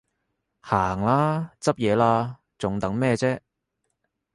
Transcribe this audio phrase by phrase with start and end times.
[0.61, 3.39] 行啦，執嘢喇，仲等咩啫？